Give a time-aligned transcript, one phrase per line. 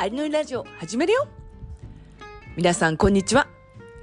[0.00, 1.26] アリのりラジオ始めるよ
[2.56, 3.48] 皆さんこんにちは。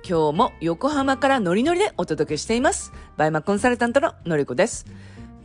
[0.05, 2.91] 今日も横浜からノリノリでお届けしています。
[3.15, 4.85] BUYMAコンサルタントののりこです。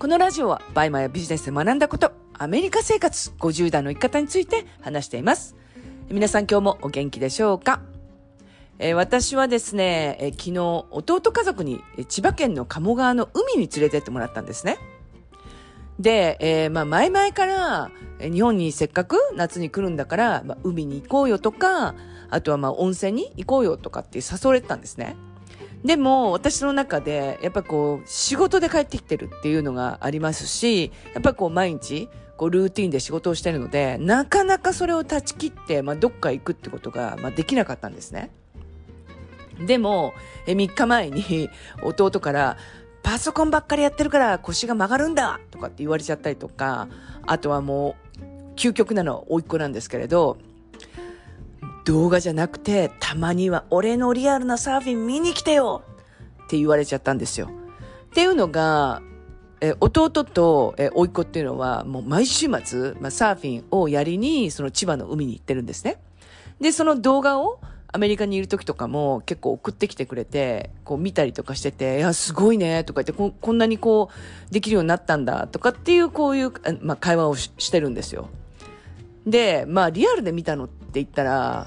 [0.00, 5.54] このラジオは BUYMAやビジネスで学んだこと、アメリカ生活50代の生き方について話しています。
[6.10, 7.80] 皆さん今日もお元気でしょうか？
[8.80, 14.78] えー私はですね、えー昨日弟家族にえ千葉県の鴨川の海に連れてってもらったんですね。
[16.00, 17.90] で、えーまあ前々から、
[18.20, 21.94] 日本にせっかく夏に来るんだから、まあ、海に行こうよとか、
[22.30, 25.16] あとはまあ温泉に行こうよとかって誘われてたんですね。
[25.84, 38.30] でも私の中でやっぱこう仕事で帰ってきてるっていうのがありますし、やっぱこう毎日こうルーティンで仕事をしてるので、なかなかそれを断ち切って、まあどっか行くってことが、まあできなかったんですね。
[39.66, 40.14] でも、
[40.46, 41.50] え3日前に
[41.82, 42.56] 弟から、
[43.02, 46.88] パソコンばっかりやってるから腰が曲がるんだとかって言われちゃったりとか、
[47.26, 50.38] あとはもう、究極なのは甥っ子なんですけれど、
[51.84, 55.82] 動画じゃなくて、たまには俺のリアルなサーフィン見に来てよ
[56.44, 57.50] って言われちゃったんですよ。
[58.10, 59.02] っていうのが、
[59.60, 65.98] え弟とえ甥っ子っていうのはもう毎週末、まあ、サーフィンをやりにその千葉の海に行ってるんですね。
[66.60, 67.60] で、その動画を
[67.92, 74.10] アメリカにいる時とかも結構送ってきてくれて、こう見たりとかしてて、いや、すごいね、とか言ってこ、こんなにこ
[74.50, 76.52] う、できるようになったんだ、とかっていうこういう、
[76.82, 78.28] まあ、会話をししてるんですよ。
[79.26, 81.66] で、まあ、リアルで見たのって言ったら、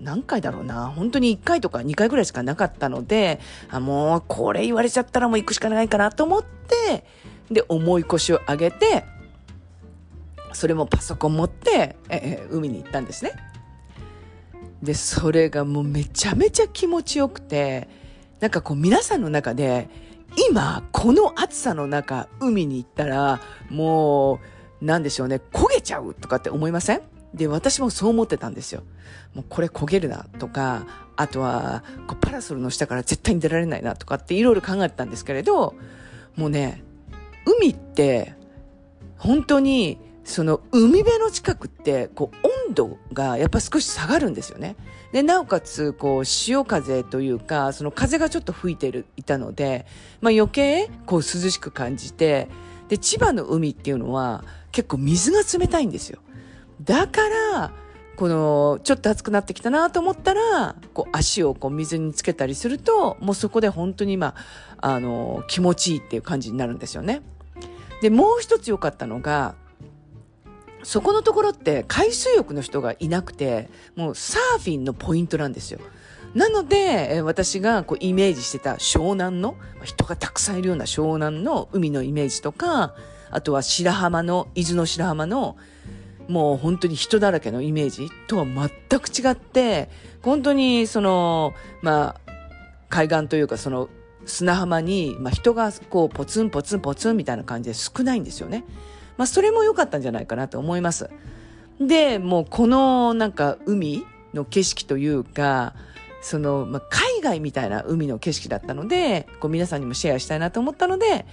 [0.00, 0.92] 何回だろうな。
[0.94, 7.04] 本当に1回とか2回ぐらいしかなかったので、あ、もう、これ言われちゃったらもう行くしかないかなと思って、
[7.50, 9.04] で、重い腰を上げて、
[10.52, 13.32] それもパソコン持って、ええ海に行ったんですね。
[14.82, 17.88] で、それがもうめちゃめちゃ気持ちよくて、
[18.40, 19.88] なんかこう皆さんの中で、
[20.50, 24.40] 今、この暑さの中、海に行ったら、も
[24.80, 27.02] う、なんでしょうね、焦げちゃうとかって思いません？
[27.34, 28.82] で、私もそう思ってたんですよ。
[29.34, 30.86] もうこれ焦げるなとか、
[31.16, 35.74] あとは、こうパラソルの下から絶対に出られないなとかっていろいろ考えてたんですけれど、
[36.36, 36.84] もうね、
[37.44, 38.34] 海って、
[39.16, 39.98] 本当に、
[40.28, 44.76] その海辺の近くって、こう温度がやっぱ少し下がるんですよね。
[45.10, 49.86] で、なおかつ、こう潮風というか、その風がちょっと吹いてる、いたので、
[50.20, 52.48] まあ余計、こう涼しく感じて、
[52.88, 56.20] で、千葉の海っていうのは結構水が冷たいんですよ。
[56.84, 57.72] だから、
[58.16, 64.34] この、ちょっと暑くなってきたなと思ったら、こう足をこう水につけたりすると、もうそこで本当にま
[64.76, 67.22] あ、あの、気持ちいいっていう感じになるんですよね。
[68.02, 69.54] で、もう一つ良かったのが、
[70.82, 75.80] そこのところって海水浴の人がいなくて、もうサーフィンのポイントなんですよ。
[76.34, 82.94] なので、私がこうイメージしてた湘南の、人がたくさんいるような湘南の海のイメージとか、
[83.30, 85.56] あとは白浜の、伊豆の白浜の、
[86.28, 89.88] もう本当に人だらけのイメージとは全く違って、
[90.22, 92.32] 本当にその、まあ、
[92.90, 93.88] 海岸というかその
[94.26, 98.64] 砂浜に、まあ、人がこうポツンポツンポツンみたいな感じで少ないんですよね。
[99.18, 101.10] まあ、それも良かったんじゃないかなと思います。
[101.80, 105.74] で、もうこのなんか海の景色というか、
[106.22, 111.26] その、まあ、海外みたいな海の景色だったので、こう皆さんにもシェアしたいなと思ったので、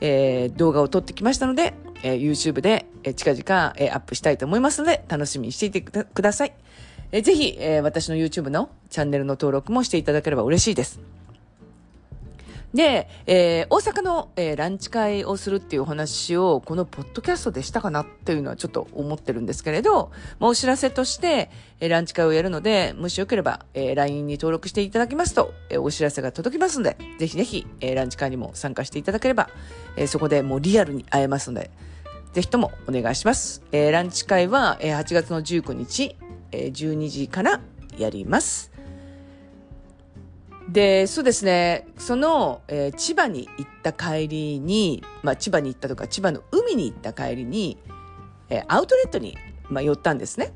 [0.00, 6.52] えー動画を撮ってきましたので、えー YouTube で、えー近々、えーアップしたいと思いますので、楽しみにしていてください。
[7.12, 11.17] えーぜひ、えー私の YouTube のチャンネルの登録もしていただければ嬉しいです。
[12.78, 21.50] で、えー大阪の、えーランチ会をするっていうお話を、このポッドキャストでしたかなっていうのはちょっと思ってるんですけれど、まあ、お知らせとして、
[21.80, 29.50] えーランチ会をやるので、もしよければ、えー LINE に登録していただきますと、えーお知らせが届きますので、ぜひぜひ、えーランチ会にも参加していただければ、
[29.96, 31.72] えーそこでもうリアルに会えますので、
[32.32, 33.64] ぜひともお願いします。
[33.72, 36.14] えーランチ会は、えー8月の19日、
[36.52, 37.60] えー12時から
[37.98, 38.70] やります。
[40.68, 47.78] で、そうですね、その、えー千葉に行った帰りに、まあ千葉に行ったとか、千葉の海に行った帰りに、
[48.50, 49.36] えーアウトレットに、
[49.70, 50.52] まあ、寄ったんですね。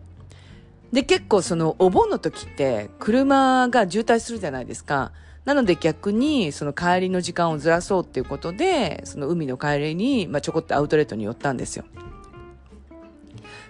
[0.92, 5.12] で、結構そのお盆の時って車が渋滞するじゃないですか。
[5.46, 11.84] なので逆にその帰りの時間をずらそうっていうことで、その海の帰りに、まあ、ちょこっとアウトレットに寄ったんですよ。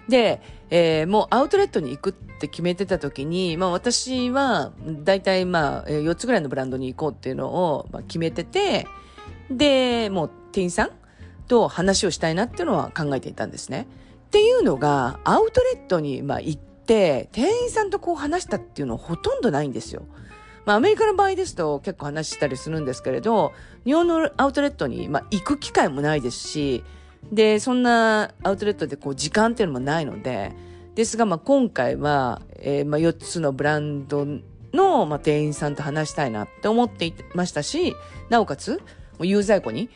[0.09, 4.71] で、えーもうアウトレットに行くって決めてた時に、まあ私は
[5.03, 8.87] 大体まあ4つぐらいのブランドに行こうっていうのを決めてて、
[9.49, 10.89] で、もう店員さん
[11.47, 13.87] と話をしたいなっていうのは考えていたんですね。
[14.27, 20.03] っていうのが、アウトレットにまあ行って、店員さんとこう話したっていうのはほとんどないんですよ。
[20.65, 23.53] まあアメリカの場合ですと結構話したりするんですけれど、
[23.85, 26.83] 日本のアウトレットにまあ行く機会もないですし、
[27.31, 30.51] で、そんなアウトレットでこう時間っていうのもないので、
[30.95, 34.27] ですが、まあ、今回は、えー、まあ、4つのブランド
[34.73, 37.95] の、まあ、店員さんと話したいなって思っていましたし、
[38.29, 38.81] なおかつ、
[39.19, 39.89] 有在庫に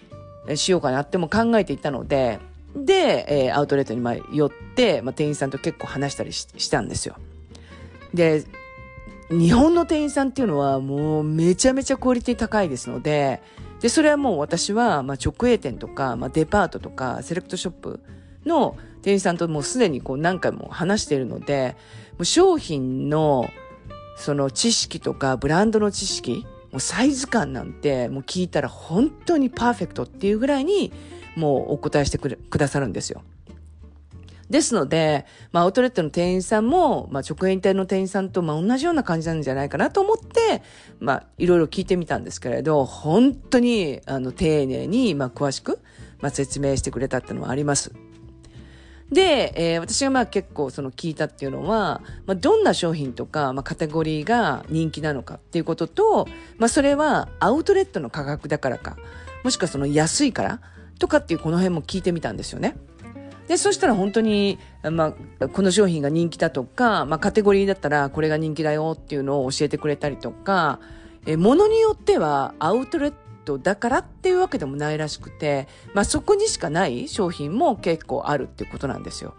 [0.56, 2.40] しようかなっても考えていたので、
[2.76, 7.16] で、えー、アウトレットにま寄って、まあ、店員さんと結構話したりしたんですよ。
[8.14, 8.44] で、
[9.30, 13.42] 日本の店員さんっていうのはもうめちゃめちゃクオリティ高いですので、
[13.82, 18.00] で、それはもう私は、まあ、直営店とか、まあ、デパートとか、セレクトショップ
[18.46, 21.76] の店員さんともうすでにこう何回も話しているので、
[22.14, 23.50] もう商品の
[24.18, 30.92] その知識とかブランドの知識、もうサイズ感なんてもう聞いたら本当にパーフェクトっていうぐらいに
[31.36, 33.22] もうお答えしてくださるんですよ。
[34.50, 40.62] ですので、まあ、アウトレットの店員さんも、まあ、直営店の店員さんと、まあ、同じような感じなんじゃないかなと思って、
[41.00, 45.80] まあ、いろいろ聞いてみたんですけれど、本当に、あの、丁寧に、まあ、詳しく、
[46.20, 47.92] まあ、説明してくれたっていうのはあります。
[49.12, 56.28] で、えー、私がまあ結構その聞いたっていうのは、まあ、どんな商品とか、まあ、カテゴリーが人気なのかっていうことと、
[56.58, 58.98] まあ、それはアウトレットの価格だからか、
[59.44, 60.62] もしくはその安いから
[61.00, 62.76] とかっていうこの辺も聞いてみたんですよね。
[63.48, 64.60] で、そしたら本当に、
[64.92, 70.80] まあ、この商品が人気だとか、まあ、カテゴリーだったらこれが人気だよっていうのを教えてくれたりとか、
[71.26, 73.14] え、ものによってはアウトレッ
[73.46, 79.34] トだからっていうわけでもないらしくて、まあ、そこにしかない商品も結構あるっていうことなんですよ。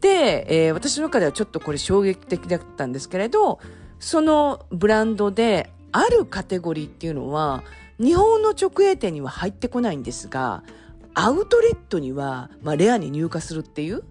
[0.00, 3.60] で、えー、私の中ではちょっとこれ衝撃的だったんですけれど、
[4.00, 7.62] そのブランドであるカテゴリーっていうのは、
[7.98, 10.64] 日本の直営店には入ってこないんですが、
[11.14, 14.02] アウトレットには、まあ、レアに入荷するっていう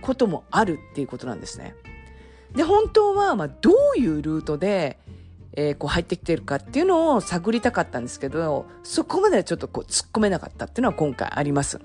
[0.00, 1.74] こともあるっていうことなんですね。
[2.54, 4.98] で、本当は、まあ、どういうルートで、
[5.54, 11.80] えー、こう入ってきてるかっていうのを探りたかったんですけど、そこまではちょっとこう突っ込めなかったっていうのは今回あります。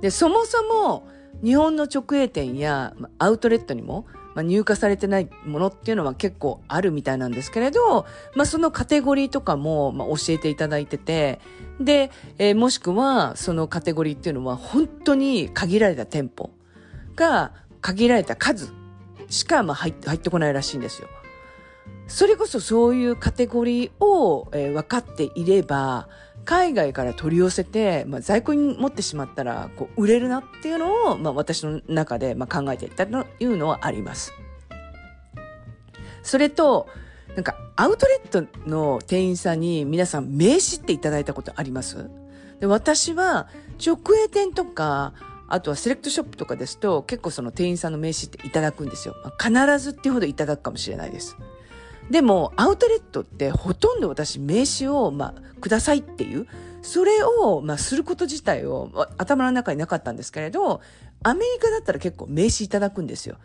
[0.00, 1.08] で、そもそも
[1.42, 8.04] 日本の直営店やアウトレットにも、まあ、入荷されてないものっていうのは結構あるみたいなんですけれど、
[8.34, 11.40] まあ、そのカテゴリーとかも、まあ、教えていただいてて、
[11.80, 16.50] で、えー、もしくはそのカテゴリーっていうのは本当に限られた店舗
[17.14, 18.70] が限られた数
[19.30, 21.08] しかまあ入ってこないらしいんですよ。
[22.06, 26.08] それこそそういうカテゴリーを、えー、分かっていれば、
[26.46, 34.32] 海外から取り寄せて、まあ、在庫に持ってしまったら、こう、売れるなっていうのを、まあ、私の中で、まあ、考えていたというのはあります。
[36.22, 36.88] それと、
[37.34, 42.08] なんか、アウトレットの店員さんに皆さん名刺っていただいたことあります？
[42.60, 43.48] で私は、
[43.84, 45.12] 直営店とか、
[45.48, 49.14] あとはセレクトショップとかですと、結構その店員さんの名刺っていただくんですよ。
[49.22, 51.36] まあ、必ずっていうほどいただくかもしれないです。
[52.10, 56.46] でも、アウトレットってほとんど私名刺を、まあ、くださいっていう、
[56.82, 60.80] それを、まあ、すること自体を頭の中になかったんですけれど、
[61.22, 63.36] アメリカだったら結構名刺いただくんですよ。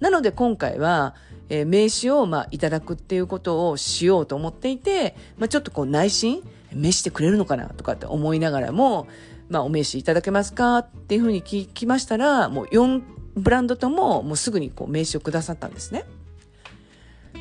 [0.00, 1.14] なので今回は、
[1.48, 6.42] えー、名刺を、まあ、いただくっていうことをしようと思っていて、まあ、ちょっとこう内心、
[6.72, 9.06] 名刺してくれるのかなとかって思いながらも、
[9.48, 13.02] まあ、お名刺いただけますかっていうふうに聞きましたら、もう4
[13.36, 16.04] ブランドとももうすぐにこう名刺をくださったんですね。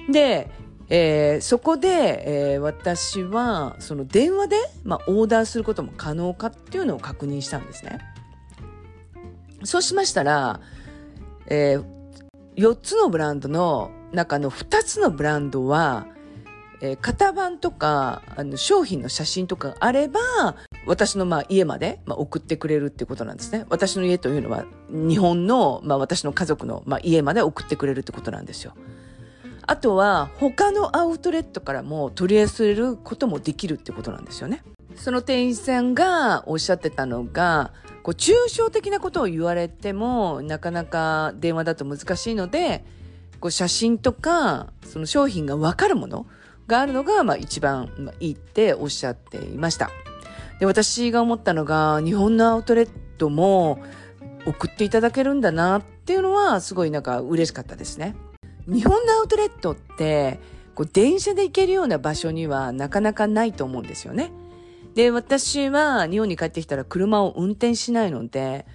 [0.10, 0.50] で、
[0.90, 8.00] えー、そこで、えー、私はその電話で、まあ、オーダーすることも可能かっていうのを確認したんですね。
[9.64, 10.62] そうしましたら、
[11.48, 11.84] えー、
[12.56, 16.08] 4つのブランドの中の2つのブランドは、
[16.80, 20.20] えー、型番とかあの商品の写真とかがあれば
[20.86, 23.66] 私のまあ家まで、まあ、送ってくれるっていうことなんですね。
[23.70, 28.74] 私の家というのは日本の、まあ、私の家族の、まあ、家まで送ってくれるってことなんですよ。
[29.70, 34.64] あとは他のアウトレットからも取り寄せることもできるってことなんですよね。
[34.96, 42.86] その店員さんがおっしゃってたのが、こう抽象的なことを言われてもなかなか電話だと難しいので、
[43.42, 46.26] こう写真とかその商品がわかるもの
[46.66, 49.92] があるのがまあ一番いいっておっしゃっていました。
[50.62, 53.80] で、私が思ったのが日本のアウトレットも
[54.46, 58.16] 送っていただけるんだなっていうのはすごいなんか嬉しかったですね。
[58.68, 60.40] 日本のアウトレットって、
[60.76, 64.32] こう電車で行けるような場所にはなかなかないと思うんですよね。
[64.94, 68.66] で、私は日本に帰ってきたら車を運転しないので、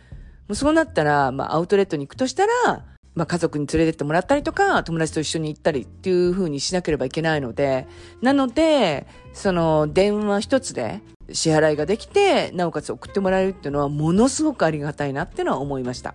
[0.48, 2.84] もうそうなったら、まあアウトレットに行くとしたら、
[3.14, 7.86] まあ家族に連れてってもらったりとか、友達と一緒に行ったりっていう風にしなければいけないので、
[8.22, 11.00] なので、その電話一つで
[11.32, 16.14] 支払いができて、なおかつ送ってもらえるっていうのはものすごくありがたいなってのは思いました。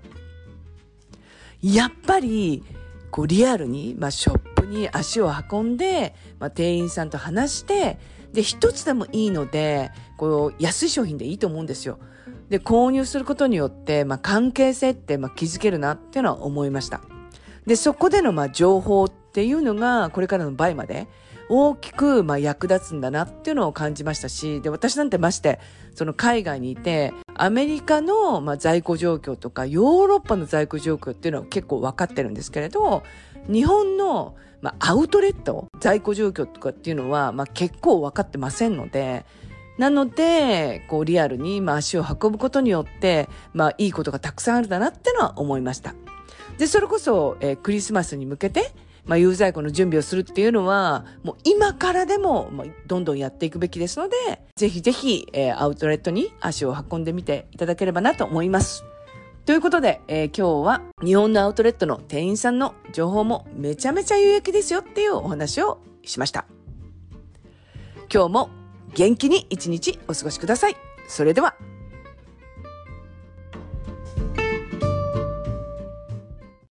[1.62, 2.64] やっぱり、
[3.12, 7.98] こうリアルに、まあ、ショップに足を運んで、まあ、店員さんと話して、
[8.34, 12.00] で、一つでもいいので、こう、安い商品でいいと思うんですよ。
[12.50, 17.02] で、購入することによって、まあ、関係性って、まあ、築けるなっていうのは思いました。
[17.66, 21.08] で、そこでの、まあ、情報っていうのが、これからの倍まで、
[21.50, 25.60] 大きく、まあ、役立つんだなっていうのを感じましたし、で、私なんてまして、
[25.96, 33.04] その海外にいて、アメリカの、まあ、在庫状況とか、ヨーロッパの在庫状況っていうのは結構分かってるんですけれど、
[33.48, 39.26] 日本の、まあ、アウトレット、在庫状況とかっていうのは、まあ、結構分かってませんので、
[39.78, 45.94] なので、こう、リアルに、まあ、足を運ぶことによって、まあ、いいことがたくさんあるだなってのは思いました。
[46.58, 48.72] で、それこそ、えー、クリスマスに向けて、
[49.08, 54.16] まあ、有罪庫の準備をするっていうのは、もう今からでも、ま、どんどんやっていくべきですので、
[54.56, 58.84] ぜひぜひ、えー、アウトレットに足を運んでみていただければなと思います。
[59.46, 66.46] ということで、えー、今日は日本のアウトレットの店員さんの情報もめちゃめちゃ有益ですよっていうお話をしました。
[68.14, 68.50] 今日も
[68.94, 70.76] 元気に一日お過ごしください。
[71.08, 71.56] それでは。